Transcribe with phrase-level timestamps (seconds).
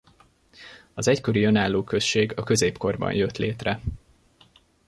[0.93, 3.79] Az egykori önálló község a középkorban jött létre.